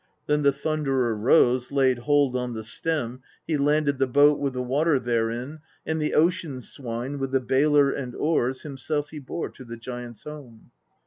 Then 0.25 0.41
the 0.41 0.51
Thunderer 0.51 1.13
rose, 1.15 1.71
laid 1.71 1.99
hold 1.99 2.35
on 2.35 2.55
the 2.55 2.63
stem, 2.63 3.21
he 3.45 3.55
landed 3.55 3.99
the 3.99 4.07
boat 4.07 4.39
with 4.39 4.53
the 4.53 4.63
water 4.63 4.97
therein, 4.97 5.59
and 5.85 6.01
the 6.01 6.15
ocean 6.15 6.59
swine, 6.61 7.19
with 7.19 7.29
the 7.29 7.39
baler 7.39 7.91
and 7.91 8.15
oars 8.15 8.63
himself 8.63 9.11
he 9.11 9.19
bore 9.19 9.49
to 9.51 9.63
the 9.63 9.77
giant's 9.77 10.23
home. 10.23 10.71